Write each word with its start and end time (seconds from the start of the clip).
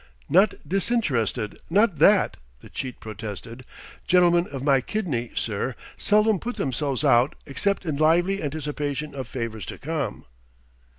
"Not 0.29 0.55
disinterested 0.67 1.59
not 1.69 1.99
that!" 1.99 2.37
the 2.61 2.71
cheat 2.71 2.99
protested. 2.99 3.63
"Gentlemen 4.07 4.47
of 4.47 4.63
my 4.63 4.81
kidney, 4.81 5.29
sir, 5.35 5.75
seldom 5.95 6.39
put 6.39 6.55
themselves 6.55 7.03
out 7.03 7.35
except 7.45 7.85
in 7.85 7.97
lively 7.97 8.41
anticipation 8.41 9.13
of 9.13 9.27
favours 9.27 9.67
to 9.67 9.77
come." 9.77 10.25